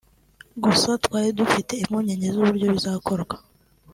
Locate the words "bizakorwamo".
2.75-3.45